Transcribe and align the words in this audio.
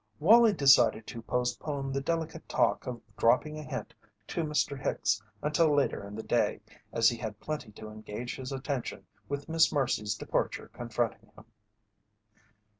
Wallie 0.19 0.53
decided 0.53 1.05
to 1.05 1.21
postpone 1.21 1.91
the 1.91 2.01
delicate 2.01 2.49
talk 2.49 2.87
of 2.87 2.99
dropping 3.17 3.59
a 3.59 3.61
hint 3.61 3.93
to 4.29 4.41
Mr. 4.43 4.75
Hicks 4.81 5.21
until 5.43 5.71
later 5.75 6.03
in 6.07 6.15
the 6.15 6.23
day, 6.23 6.59
as 6.91 7.07
he 7.07 7.17
had 7.17 7.39
plenty 7.39 7.71
to 7.73 7.91
engage 7.91 8.35
his 8.37 8.51
attention 8.51 9.05
with 9.29 9.47
Miss 9.47 9.71
Mercy's 9.71 10.15
departure 10.15 10.69
confronting 10.73 11.29
him. 11.37 11.45